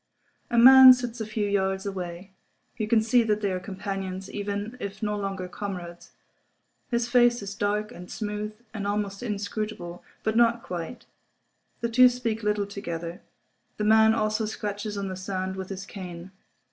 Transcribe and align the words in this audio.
A 0.49 0.57
man 0.57 0.93
sits 0.95 1.21
a 1.21 1.27
few 1.27 1.47
yards 1.47 1.85
away. 1.85 2.33
You 2.75 2.87
can 2.87 3.03
see 3.03 3.21
that 3.21 3.41
they 3.41 3.51
are 3.51 3.59
companions, 3.59 4.31
even 4.31 4.75
if 4.79 5.03
no 5.03 5.15
longer 5.15 5.47
comrades. 5.47 6.09
His 6.89 7.07
face 7.07 7.43
is 7.43 7.53
dark 7.53 7.91
and 7.91 8.09
smooth, 8.09 8.55
and 8.73 8.87
almost 8.87 9.21
inscrutable—but 9.21 10.35
not 10.35 10.63
quite. 10.63 11.05
The 11.81 11.89
two 11.89 12.09
speak 12.09 12.41
little 12.41 12.65
together. 12.65 13.21
The 13.77 13.83
man 13.83 14.15
also 14.15 14.47
scratches 14.47 14.97
on 14.97 15.07
the 15.07 15.15
sand 15.15 15.55
with 15.55 15.69
his 15.69 15.85
cane. 15.85 16.31